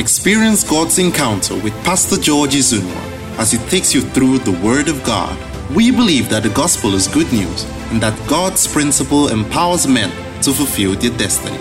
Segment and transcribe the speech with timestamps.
[0.00, 5.04] Experience God's encounter with Pastor George Izunwa as he takes you through the Word of
[5.04, 5.36] God.
[5.76, 10.08] We believe that the gospel is good news and that God's principle empowers men
[10.40, 11.58] to fulfill their destiny.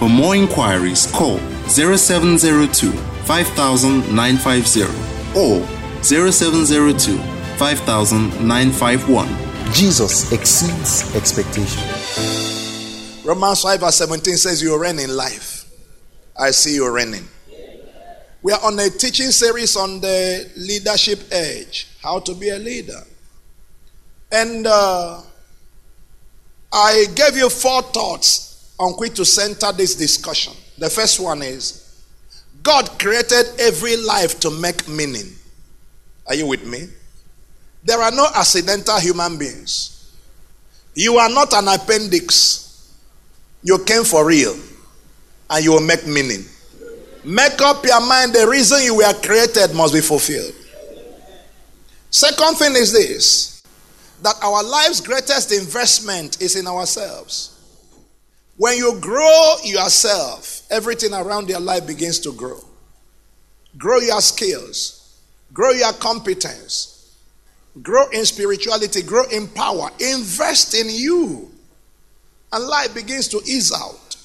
[0.00, 1.38] For more inquiries, call
[1.68, 4.82] 0702 5950
[5.38, 5.62] or
[6.02, 7.18] 0702
[7.56, 9.28] 5951.
[9.72, 11.84] Jesus exceeds expectation.
[13.24, 15.70] Romans 5 verse 17 says, You're in life.
[16.36, 17.28] I see you reigning.
[18.46, 23.02] We are on a teaching series on the leadership edge, how to be a leader.
[24.30, 25.20] And uh,
[26.72, 30.52] I gave you four thoughts on which to center this discussion.
[30.78, 32.04] The first one is
[32.62, 35.32] God created every life to make meaning.
[36.28, 36.86] Are you with me?
[37.82, 40.14] There are no accidental human beings.
[40.94, 42.94] You are not an appendix.
[43.64, 44.54] You came for real
[45.50, 46.44] and you will make meaning.
[47.26, 50.54] Make up your mind the reason you were created must be fulfilled.
[52.08, 53.64] Second thing is this
[54.22, 57.52] that our life's greatest investment is in ourselves.
[58.56, 62.60] When you grow yourself, everything around your life begins to grow.
[63.76, 65.20] Grow your skills,
[65.52, 67.12] grow your competence,
[67.82, 71.50] grow in spirituality, grow in power, invest in you.
[72.52, 74.16] And life begins to ease out.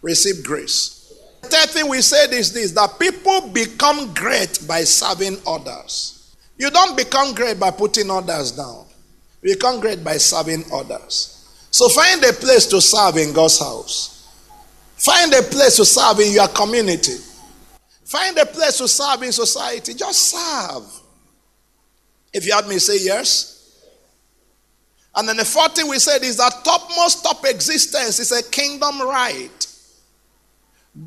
[0.00, 0.99] Receive grace.
[1.42, 6.36] Third thing we said is this that people become great by serving others.
[6.56, 8.86] You don't become great by putting others down,
[9.42, 11.36] you become great by serving others.
[11.70, 14.28] So find a place to serve in God's house,
[14.96, 17.16] find a place to serve in your community,
[18.04, 19.94] find a place to serve in society.
[19.94, 21.00] Just serve.
[22.32, 23.56] If you had me say yes.
[25.16, 29.00] And then the fourth thing we said is that topmost top existence is a kingdom
[29.02, 29.66] right.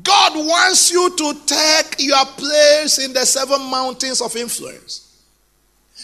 [0.02, 5.22] God wants you to take your place in the seven mountains of influence.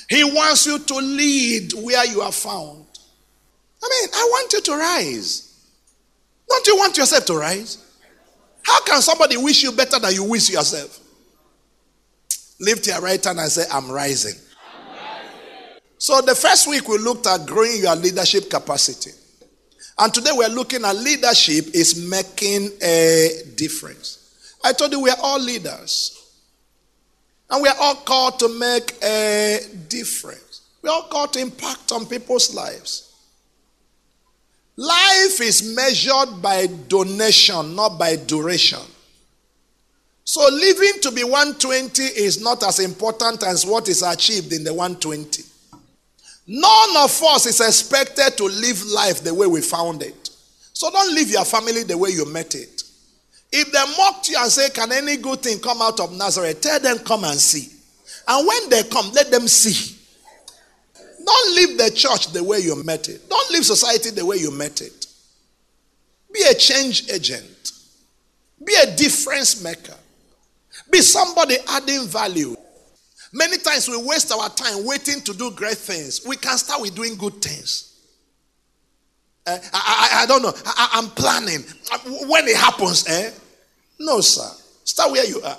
[0.09, 2.85] He wants you to lead where you are found.
[3.83, 5.47] I mean, I want you to rise.
[6.49, 7.79] Don't you want yourself to rise?
[8.63, 10.99] How can somebody wish you better than you wish yourself?
[12.61, 14.39] Lift your right hand and say, I'm rising.
[15.97, 19.13] So, the first week we looked at growing your leadership capacity.
[20.01, 24.57] And today we're looking at leadership is making a difference.
[24.65, 26.17] I told you we are all leaders.
[27.51, 30.63] And we are all called to make a difference.
[30.81, 33.15] We are all called to impact on people's lives.
[34.77, 38.81] Life is measured by donation, not by duration.
[40.25, 44.73] So living to be 120 is not as important as what is achieved in the
[44.73, 45.43] 120.
[46.53, 50.31] None of us is expected to live life the way we found it.
[50.73, 52.83] So don't live your family the way you met it.
[53.53, 56.61] If they mocked you and say, Can any good thing come out of Nazareth?
[56.61, 57.69] Tell them, Come and see.
[58.27, 59.97] And when they come, let them see.
[61.25, 63.29] Don't leave the church the way you met it.
[63.31, 65.07] Don't leave society the way you met it.
[66.35, 67.71] Be a change agent.
[68.65, 69.97] Be a difference maker.
[70.91, 72.57] Be somebody adding value.
[73.33, 76.27] Many times we waste our time waiting to do great things.
[76.27, 77.87] We can start with doing good things.
[79.47, 80.53] Uh, I, I, I, don't know.
[80.67, 81.65] I, am planning.
[82.29, 83.31] When it happens, eh?
[83.99, 84.49] No, sir.
[84.85, 85.59] Start where you are.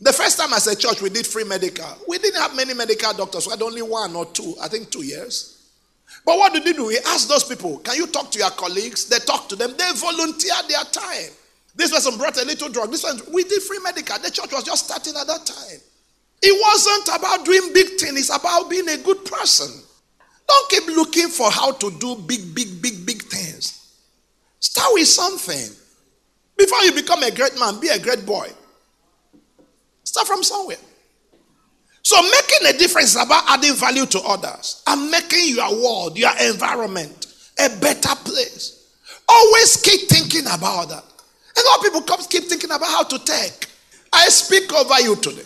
[0.00, 3.12] The first time as a church we did free medical, we didn't have many medical
[3.12, 3.46] doctors.
[3.46, 5.70] We had only one or two, I think two years.
[6.24, 6.86] But what did we do?
[6.86, 9.08] We asked those people, can you talk to your colleagues?
[9.08, 9.74] They talked to them.
[9.76, 11.30] They volunteered their time.
[11.74, 12.90] This person brought a little drug.
[12.90, 14.18] This one, we did free medical.
[14.18, 15.80] The church was just starting at that time.
[16.42, 19.82] It wasn't about doing big things, it's about being a good person.
[20.46, 23.96] Don't keep looking for how to do big, big, big, big things.
[24.58, 25.70] Start with something.
[26.56, 28.48] Before you become a great man, be a great boy.
[30.04, 30.76] Start from somewhere.
[32.02, 36.32] So, making a difference is about adding value to others and making your world, your
[36.40, 37.26] environment,
[37.58, 38.96] a better place.
[39.28, 41.04] Always keep thinking about that.
[41.04, 43.68] A lot of people keep thinking about how to take.
[44.12, 45.42] I speak over you today.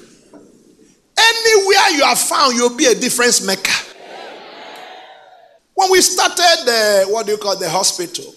[1.27, 3.73] Anywhere you are found, you'll be a difference maker.
[5.75, 8.35] When we started the, what do you call the hospital,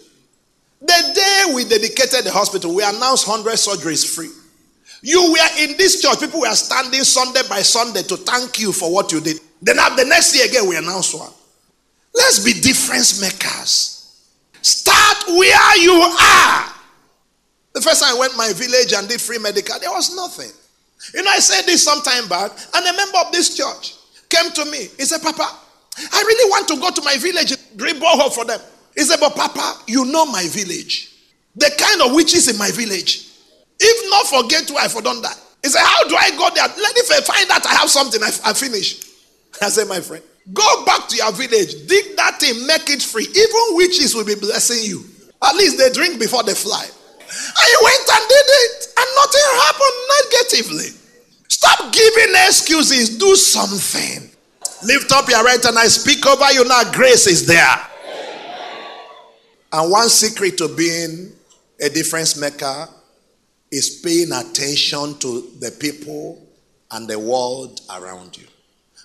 [0.81, 4.30] the day we dedicated the hospital, we announced 100 surgeries free.
[5.01, 8.91] You were in this church, people were standing Sunday by Sunday to thank you for
[8.91, 9.39] what you did.
[9.62, 11.31] Then the next year again, we announced one.
[12.13, 14.00] Let's be difference makers.
[14.62, 16.74] Start where you are.
[17.74, 20.51] The first time I went my village and did free medical, there was nothing.
[21.13, 23.96] You know, I said this some time back, and a member of this church
[24.30, 24.90] came to me.
[24.98, 25.50] He said, Papa,
[26.13, 28.60] I really want to go to my village and drill borehole for them.
[28.96, 31.16] He said, But Papa, you know my village.
[31.56, 33.28] The kind of witches in my village.
[33.80, 35.34] If not forget to, I for don't die.
[35.63, 36.68] He said, How do I go there?
[36.68, 39.04] Let if I find that I have something, I, I finish.
[39.62, 40.24] I said, My friend,
[40.54, 43.24] go back to your village, dig that thing, make it free.
[43.25, 45.04] Even witches will be blessing you.
[45.42, 46.88] At least they drink before they fly.
[47.29, 50.99] And he went and did it, and nothing happened negatively.
[51.47, 53.17] Stop giving excuses.
[53.17, 54.29] Do something.
[54.83, 56.89] Lift up your right and I speak over you now.
[56.91, 57.79] Grace is there.
[59.71, 61.33] And one secret to being
[61.81, 62.87] a difference maker
[63.71, 66.41] is paying attention to the people
[66.91, 68.47] and the world around you.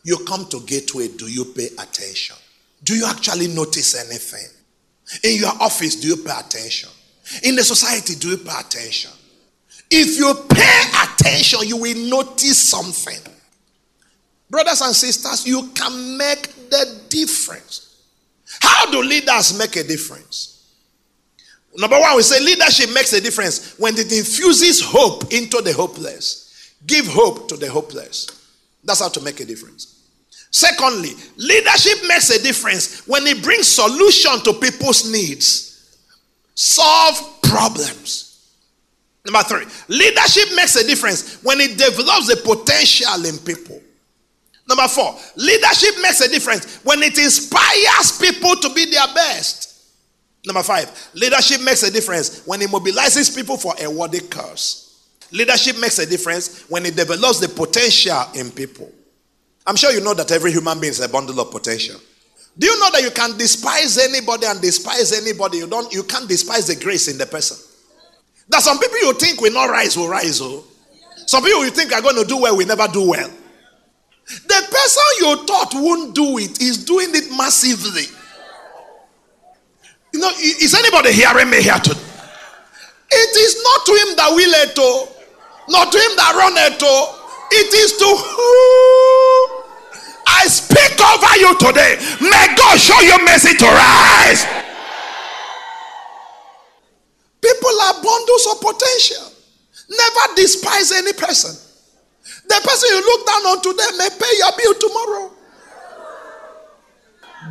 [0.05, 2.37] You come to Gateway, do you pay attention?
[2.83, 4.49] Do you actually notice anything?
[5.23, 6.91] In your office, do you pay attention?
[7.43, 9.11] In the society, do you pay attention?
[9.91, 13.19] If you pay attention, you will notice something.
[14.51, 18.03] Brothers and sisters, you can make the difference.
[18.61, 20.55] How do leaders make a difference?
[21.77, 26.75] Number one, we say leadership makes a difference when it infuses hope into the hopeless.
[26.87, 28.29] Give hope to the hopeless.
[28.85, 30.09] That's how to make a difference.
[30.51, 35.74] Secondly, leadership makes a difference when it brings solution to people's needs,
[36.55, 38.31] solve problems.
[39.25, 43.81] Number three, leadership makes a difference when it develops the potential in people.
[44.69, 49.75] Number four, leadership makes a difference when it inspires people to be their best.
[50.47, 55.07] Number five, leadership makes a difference when it mobilizes people for a worthy cause.
[55.33, 58.91] Leadership makes a difference when it develops the potential in people.
[59.67, 61.99] I'm sure you know that every human being is a bundle of potential.
[62.57, 65.59] Do you know that you can despise anybody and despise anybody?
[65.59, 67.57] You don't you can't despise the grace in the person.
[68.49, 70.41] That some people you think will not rise will rise.
[70.41, 70.65] Oh.
[71.27, 73.31] Some people you think are going to do well will never do well.
[74.27, 78.05] The person you thought won't do it is doing it massively.
[80.13, 82.01] You know, is anybody hearing me here today?
[83.11, 85.09] It is not to him that will it, oh.
[85.69, 86.79] not to him that run it.
[86.83, 87.21] Oh.
[87.51, 89.44] It is to who
[90.45, 91.97] I speak over you today.
[92.21, 94.45] May God show you mercy to rise.
[97.41, 99.33] People are bundles of potential.
[99.89, 101.57] Never despise any person.
[102.47, 105.31] The person you look down on today may pay your bill tomorrow.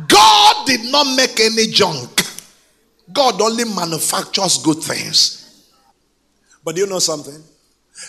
[0.06, 2.22] God did not make any junk.
[3.12, 5.72] God only manufactures good things.
[6.64, 7.42] But do you know something?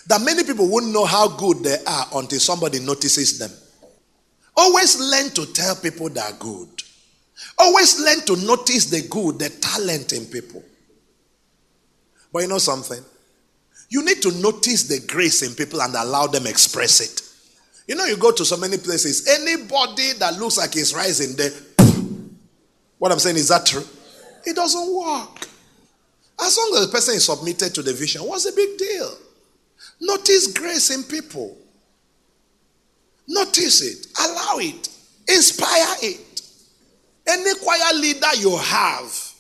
[0.08, 3.52] That many people won't know how good they are until somebody notices them.
[4.58, 6.70] Always learn to tell people they are good.
[7.58, 10.64] Always learn to notice the good, the talent in people.
[12.32, 13.04] But you know something?
[13.90, 17.22] You need to notice the grace in people and allow them express it.
[17.88, 21.52] You know, you go to so many places, anybody that looks like he's rising there,
[22.98, 23.84] what I'm saying is that true?
[24.46, 25.48] It doesn't work.
[26.42, 29.18] As long as the person is submitted to the vision, what's the big deal?
[30.02, 31.56] Notice grace in people.
[33.28, 34.08] Notice it.
[34.20, 34.90] Allow it.
[35.28, 36.42] Inspire it.
[37.28, 39.32] Any choir leader you have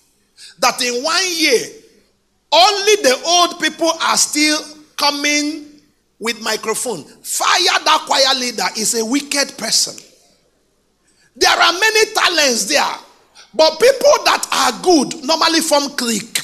[0.59, 1.61] that in one year,
[2.51, 4.59] only the old people are still
[4.97, 5.65] coming
[6.19, 7.03] with microphone.
[7.03, 9.95] Fire that choir leader is a wicked person.
[11.35, 12.95] There are many talents there.
[13.53, 16.41] But people that are good normally form clique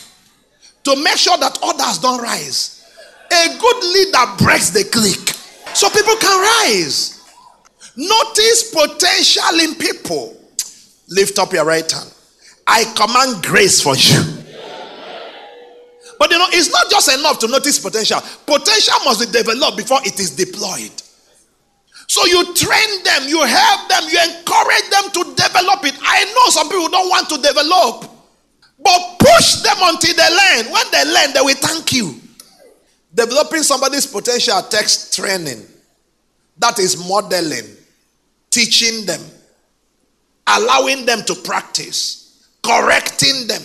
[0.84, 2.86] to make sure that others don't rise.
[3.32, 5.36] A good leader breaks the clique
[5.76, 7.21] so people can rise.
[7.96, 10.38] Notice potential in people.
[11.10, 12.14] Lift up your right hand.
[12.66, 14.42] I command grace for you.
[16.18, 18.22] But you know, it's not just enough to notice potential.
[18.46, 20.92] Potential must be developed before it is deployed.
[22.08, 25.96] So you train them, you help them, you encourage them to develop it.
[26.02, 28.06] I know some people don't want to develop,
[28.78, 30.72] but push them until they learn.
[30.72, 32.20] When they learn, they will thank you.
[33.16, 35.66] Developing somebody's potential takes training.
[36.58, 37.78] That is modeling,
[38.52, 39.22] teaching them,
[40.48, 43.62] allowing them to practice, correcting them,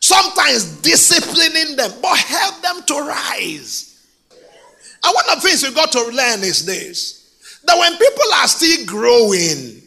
[0.00, 4.06] sometimes disciplining them, but help them to rise.
[5.04, 7.22] And one of the things you got to learn is this
[7.64, 9.82] that when people are still growing,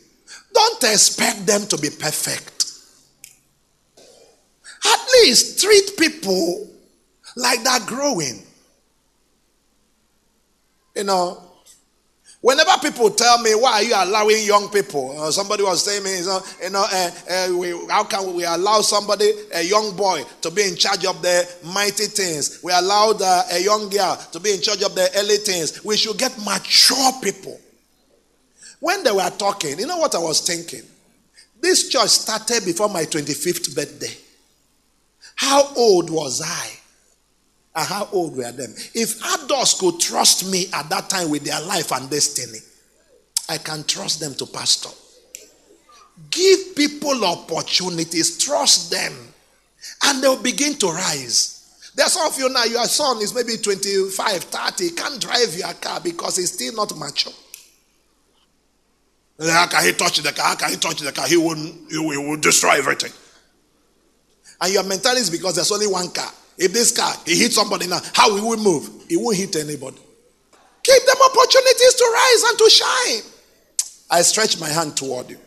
[0.54, 2.74] don't expect them to be perfect.
[4.86, 6.70] At least treat people
[7.36, 8.44] like they're growing.
[10.96, 11.49] You know,
[12.42, 15.20] whenever people tell me, why are you allowing young people?
[15.20, 19.32] Uh, somebody was saying me, you know, uh, uh, we, how can we allow somebody,
[19.54, 22.62] a young boy, to be in charge of the mighty things?
[22.64, 25.84] We allowed uh, a young girl to be in charge of the early things.
[25.84, 27.60] We should get mature people.
[28.80, 30.84] When they were talking, you know what I was thinking?
[31.62, 34.16] This church started before my 25th birthday.
[35.36, 36.70] How old was I?
[37.80, 38.74] And how old were them?
[38.94, 42.60] If adults could trust me at that time with their life and destiny,
[43.48, 44.90] I can trust them to pastor.
[46.30, 49.14] Give people opportunities, trust them,
[50.04, 51.92] and they'll begin to rise.
[51.96, 55.74] There's some of you now, your son is maybe 25, 30, he can't drive your
[55.76, 57.32] car because he's still not mature.
[59.40, 60.48] How can he touch the car?
[60.48, 61.28] How can he touch the car?
[61.28, 63.14] He will, he will, he will destroy everything.
[64.60, 66.34] And your mentality is because there's only one car.
[66.60, 69.06] If this car, he hits somebody now, how will we move?
[69.08, 69.98] He won't hit anybody.
[70.84, 73.32] Give them opportunities to rise and to shine.
[74.12, 75.38] I stretch my hand toward you.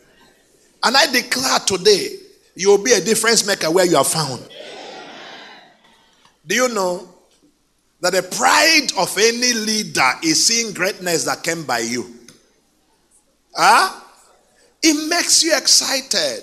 [0.82, 2.16] And I declare today,
[2.54, 4.48] you will be a difference maker where you are found.
[6.46, 7.08] Do you know
[8.00, 12.06] that the pride of any leader is seeing greatness that came by you?
[13.54, 14.00] Huh?
[14.82, 16.42] It makes you excited.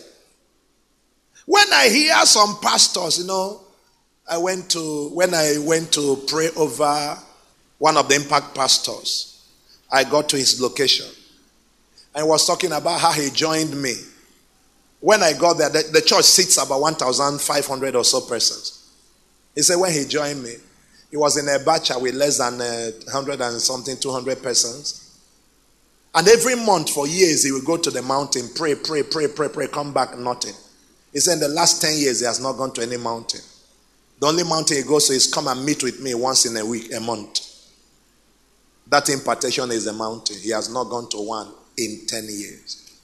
[1.47, 3.61] When I hear some pastors, you know,
[4.29, 7.17] I went to when I went to pray over
[7.79, 9.43] one of the impact pastors.
[9.91, 11.07] I got to his location.
[12.13, 13.95] I was talking about how he joined me.
[14.99, 18.93] When I got there, the, the church sits about 1,500 or so persons.
[19.55, 20.55] He said when he joined me,
[21.09, 25.19] he was in a batch with less than uh, 100 and something, 200 persons.
[26.13, 29.47] And every month for years, he would go to the mountain, pray, pray, pray, pray,
[29.47, 30.53] pray, come back, nothing.
[31.13, 33.41] He said in the last 10 years, he has not gone to any mountain.
[34.19, 36.65] The only mountain he goes to is come and meet with me once in a
[36.65, 37.39] week, a month.
[38.87, 40.37] That impartation is a mountain.
[40.41, 42.99] He has not gone to one in 10 years.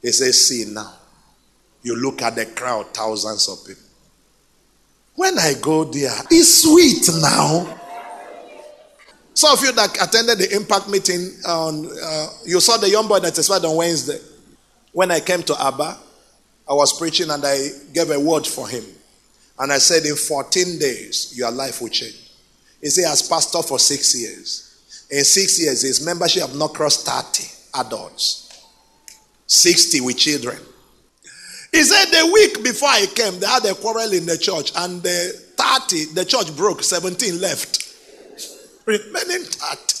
[0.00, 0.92] He says, See now.
[1.82, 3.82] You look at the crowd, thousands of people.
[5.14, 7.80] When I go there, it's sweet now.
[9.34, 13.18] Some of you that attended the impact meeting on, uh, you saw the young boy
[13.20, 14.18] that testified on Wednesday.
[14.92, 15.98] When I came to Aba,
[16.68, 18.84] I was preaching and I gave a word for him.
[19.58, 22.30] And I said, in 14 days, your life will change.
[22.80, 25.06] He said, as pastor for six years.
[25.10, 28.66] In six years, his membership have not crossed 30 adults,
[29.46, 30.58] 60 with children.
[31.72, 35.02] He said the week before I came, they had a quarrel in the church, and
[35.02, 37.82] the 30, the church broke, 17 left.
[38.86, 39.96] Remaining 30.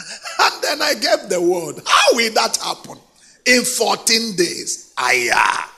[0.42, 1.82] And then I gave the word.
[1.86, 2.98] How will that happen?
[3.44, 4.94] In 14 days.
[4.98, 5.69] Ayah.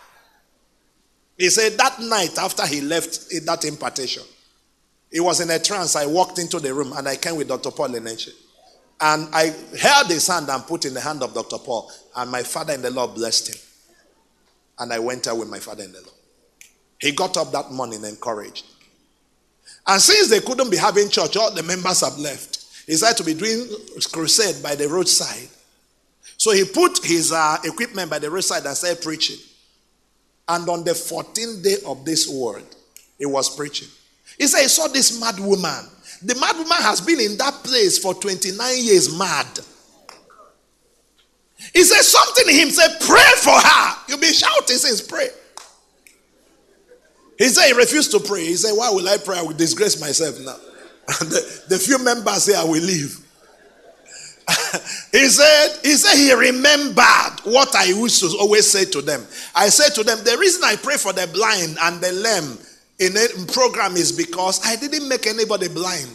[1.43, 4.23] He said that night after he left that impartation,
[5.11, 5.97] he was in a trance.
[5.97, 7.73] I walked into the room and I came with Dr.
[7.73, 7.97] Paul.
[7.97, 8.07] And
[9.01, 11.59] I held his hand and put in the hand of Dr.
[11.59, 11.91] Paul.
[12.15, 13.61] And my father in the Lord blessed him.
[14.79, 16.15] And I went out with my father in the Lord.
[17.01, 18.65] He got up that morning encouraged.
[19.89, 22.67] And since they couldn't be having church, all the members have left.
[22.87, 23.67] He started to be doing
[24.13, 25.49] crusade by the roadside.
[26.37, 29.39] So he put his uh, equipment by the roadside and started preaching.
[30.53, 32.65] And on the 14th day of this word,
[33.17, 33.89] he was preaching.
[34.39, 35.87] He said he saw this mad woman.
[36.23, 39.47] The mad woman has been in that place for 29 years mad.
[41.73, 43.97] He said something to him, said, pray for her.
[44.09, 45.29] You'll be shouting, says, pray.
[47.39, 48.45] He said he refused to pray.
[48.45, 49.39] He said, Why will I pray?
[49.39, 50.57] I will disgrace myself now.
[51.19, 53.19] the, the few members say I will leave.
[55.13, 59.25] he said, he said he remembered what I used to always say to them.
[59.55, 62.59] I said to them, the reason I pray for the blind and the lame
[62.99, 66.15] in a program is because I didn't make anybody blind.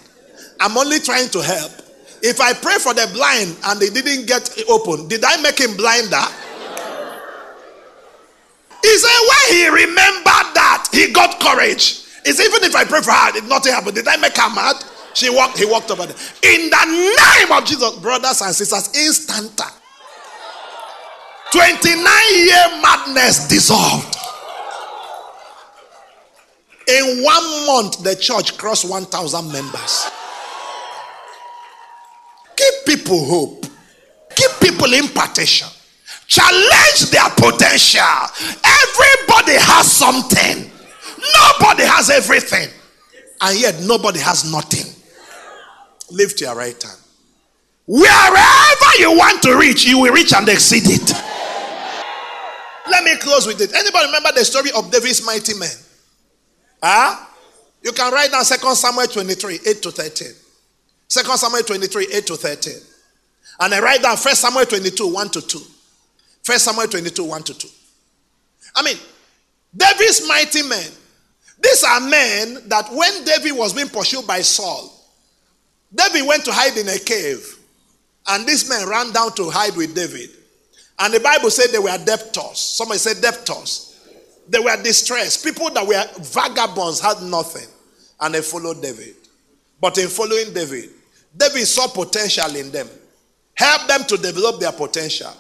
[0.60, 1.72] I'm only trying to help.
[2.22, 5.76] If I pray for the blind and they didn't get open, did I make him
[5.78, 6.26] blinder?
[8.82, 12.04] He said, when he remembered that, he got courage.
[12.26, 13.96] It's even if I pray for her, nothing happened.
[13.96, 14.76] Did I make her mad?
[15.18, 16.16] She walked, he walked over there.
[16.44, 19.60] In the name of Jesus, brothers and sisters, instant.
[21.52, 22.06] 29
[22.36, 24.16] year madness dissolved.
[26.88, 30.08] In one month, the church crossed 1,000 members.
[32.56, 33.66] Give people hope,
[34.36, 35.68] give people impartation,
[36.28, 38.04] challenge their potential.
[38.64, 40.70] Everybody has something,
[41.34, 42.70] nobody has everything,
[43.42, 44.94] and yet nobody has nothing.
[46.12, 47.00] Lift your right hand.
[47.86, 51.12] Wherever you want to reach, you will reach and exceed it.
[52.90, 53.74] Let me close with it.
[53.74, 55.76] Anybody remember the story of David's mighty men?
[56.82, 57.26] Huh?
[57.82, 60.28] You can write down 2 Samuel 23, 8 to 13.
[61.10, 62.74] 2 Samuel 23, 8 to 13.
[63.60, 65.60] And I write down 1 Samuel 22, 1 to 2.
[66.46, 67.68] 1 Samuel 22, 1 to 2.
[68.76, 68.98] I mean,
[69.76, 70.90] David's mighty men.
[71.60, 74.97] These are men that when David was being pursued by Saul,
[75.94, 77.58] David went to hide in a cave.
[78.28, 80.30] And these men ran down to hide with David.
[81.00, 82.58] And the Bible said they were debtors.
[82.60, 83.84] Somebody said debtors.
[84.50, 85.44] They were distressed.
[85.46, 87.68] People that were vagabonds had nothing.
[88.20, 89.16] and they followed David.
[89.80, 90.90] But in following David,
[91.36, 92.90] David saw potential in them,
[93.54, 95.32] helped them to develop their potential,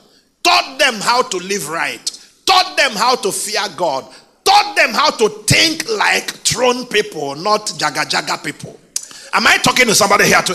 [0.43, 2.11] taught them how to live right,
[2.45, 4.05] taught them how to fear God,
[4.43, 8.79] taught them how to think like throne people, not jaga jaga people.
[9.33, 10.41] Am I talking to somebody here?
[10.41, 10.53] To,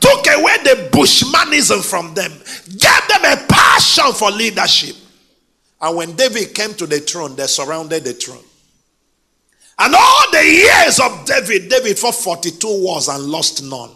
[0.00, 4.96] took away the bushmanism from them, gave them a passion for leadership.
[5.80, 8.44] And when David came to the throne, they surrounded the throne.
[9.78, 13.90] And all the years of David, David fought 42 wars and lost none.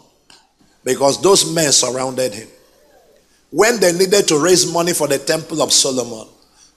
[0.82, 2.48] Because those men surrounded him.
[3.50, 6.26] When they needed to raise money for the temple of Solomon,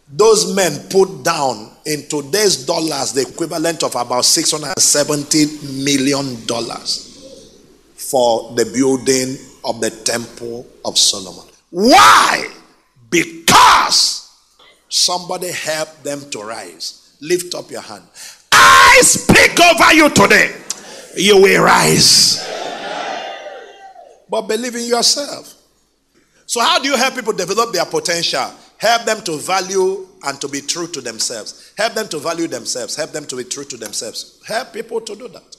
[0.07, 7.11] those men put down in today's dollars the equivalent of about 670 million dollars
[8.01, 11.46] for the building of the temple of Solomon.
[11.70, 12.48] Why?
[13.10, 14.29] Because
[14.89, 17.15] somebody helped them to rise.
[17.22, 18.03] Lift up your hand.
[18.51, 20.55] I speak over you today.
[21.15, 22.48] You will rise.
[24.29, 25.55] But believe in yourself.
[26.46, 28.50] So, how do you help people develop their potential?
[28.77, 31.72] Help them to value and to be true to themselves.
[31.77, 32.96] Help them to value themselves.
[32.96, 34.41] Help them to be true to themselves.
[34.48, 35.55] Help people to do that.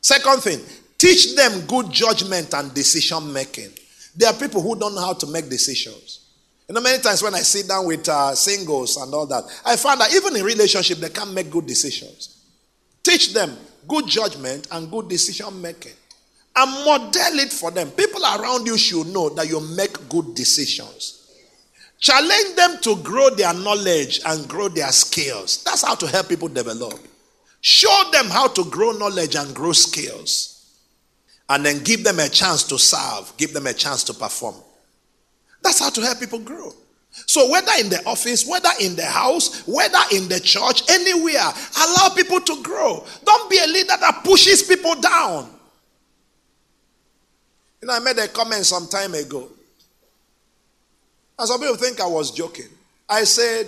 [0.00, 0.60] Second thing,
[1.00, 3.70] teach them good judgment and decision making.
[4.14, 6.26] There are people who don't know how to make decisions.
[6.68, 9.76] You know, many times when I sit down with uh, singles and all that, I
[9.76, 12.44] find that even in relationship, they can't make good decisions.
[13.02, 13.56] Teach them
[13.88, 15.94] good judgment and good decision making.
[16.54, 17.90] And model it for them.
[17.92, 21.16] People around you should know that you make good decisions.
[21.98, 25.64] Challenge them to grow their knowledge and grow their skills.
[25.64, 26.98] That's how to help people develop.
[27.62, 30.59] Show them how to grow knowledge and grow skills.
[31.50, 34.54] And then give them a chance to serve, give them a chance to perform.
[35.62, 36.72] That's how to help people grow.
[37.10, 41.42] So, whether in the office, whether in the house, whether in the church, anywhere,
[41.76, 43.04] allow people to grow.
[43.24, 45.50] Don't be a leader that pushes people down.
[47.82, 49.48] You know, I made a comment some time ago.
[51.38, 52.68] And some people think I was joking.
[53.08, 53.66] I said,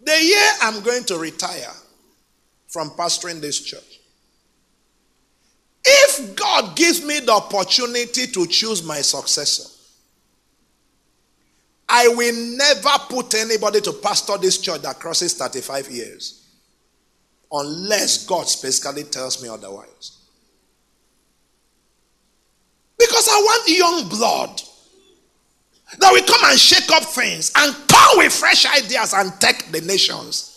[0.00, 1.72] the year I'm going to retire
[2.68, 3.93] from pastoring this church,
[5.84, 9.70] if God gives me the opportunity to choose my successor,
[11.88, 16.48] I will never put anybody to pastor this church that crosses 35 years
[17.52, 20.18] unless God specifically tells me otherwise.
[22.98, 24.62] Because I want young blood
[25.98, 29.82] that will come and shake up things and come with fresh ideas and take the
[29.82, 30.50] nations.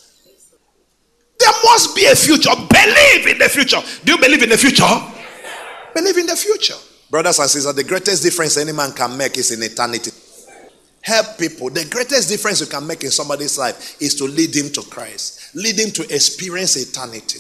[1.40, 2.50] There must be a future.
[2.56, 3.82] Believe in the future.
[4.06, 4.86] Do you believe in the future?
[5.98, 6.76] Believe in the future.
[7.10, 10.12] Brothers and sisters, the greatest difference any man can make is in eternity
[11.02, 11.72] help people.
[11.72, 15.56] The greatest difference you can make in somebody's life is to lead him to Christ,
[15.56, 17.40] lead him to experience eternity,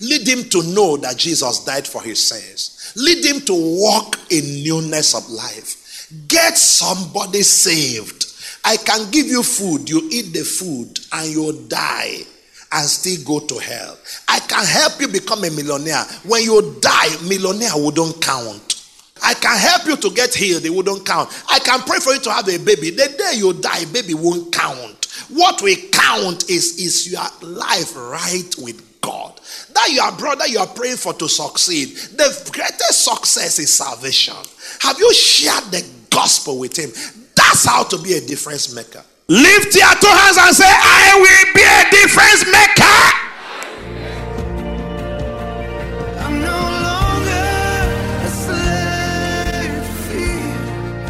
[0.00, 4.62] lead him to know that Jesus died for his sins, lead him to walk in
[4.62, 6.12] newness of life.
[6.28, 8.26] Get somebody saved.
[8.64, 12.22] I can give you food, you eat the food, and you'll die
[12.76, 13.96] and still go to hell.
[14.28, 16.04] I can help you become a millionaire.
[16.24, 18.82] When you die, millionaire wouldn't count.
[19.22, 21.30] I can help you to get healed, it wouldn't count.
[21.48, 22.90] I can pray for you to have a baby.
[22.90, 25.06] The day you die, baby won't count.
[25.30, 29.40] What will count is, is your life right with God.
[29.72, 31.96] That your brother you are praying for to succeed.
[32.18, 34.36] The greatest success is salvation.
[34.80, 36.90] Have you shared the gospel with him?
[37.34, 39.02] That's how to be a difference maker.
[39.28, 43.26] Lift your two hands and say, I will be a difference maker.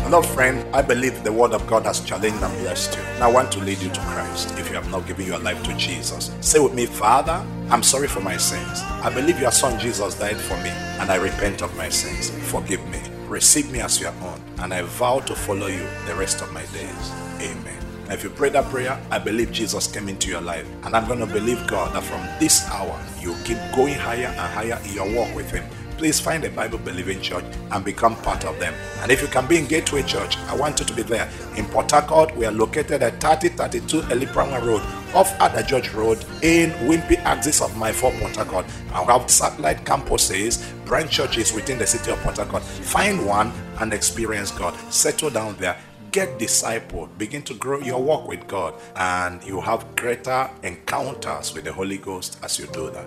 [0.03, 0.65] Hello, friend.
[0.75, 3.03] I believe the word of God has challenged and blessed you.
[3.19, 5.63] Now I want to lead you to Christ if you have not given your life
[5.65, 6.31] to Jesus.
[6.41, 8.81] Say with me, Father, I'm sorry for my sins.
[9.03, 12.31] I believe your son Jesus died for me, and I repent of my sins.
[12.51, 13.01] Forgive me.
[13.29, 16.65] Receive me as your own, and I vow to follow you the rest of my
[16.67, 17.13] days.
[17.43, 17.76] Amen.
[18.09, 20.67] If you pray that prayer, I believe Jesus came into your life.
[20.85, 24.39] And I'm going to believe God that from this hour, you keep going higher and
[24.39, 25.65] higher in your walk with Him
[25.97, 28.75] please find a Bible believing church and become part of them.
[29.01, 31.29] And if you can be in Gateway Church, I want you to be there.
[31.57, 34.83] In Port Harcourt, we are located at 3032 Eliparanwo Road,
[35.15, 38.67] off Ada George Road, in Wimpey axis of my four Port Harcourt.
[38.93, 42.63] I have satellite campuses, branch churches within the city of Port Harcourt.
[42.63, 44.75] Find one and experience God.
[44.93, 45.79] Settle down there
[46.17, 51.65] get discipled, begin to grow your walk with God, and you have greater encounters with
[51.65, 53.05] the Holy Ghost as you do that.